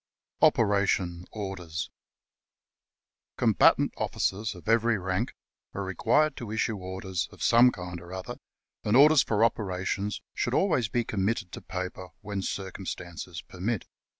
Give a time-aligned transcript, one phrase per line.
[0.41, 1.91] OPERATION ORDERS
[3.37, 5.35] COMBATANT officers of every rank
[5.75, 8.37] are required to issue orders of some kind or other,
[8.83, 13.85] and orders for operations should always be committed to paper when circumstances permit.